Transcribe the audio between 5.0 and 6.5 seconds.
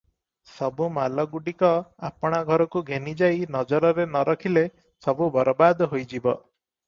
ସବୁ ବରବାଦ ହୋଇଯିବ।"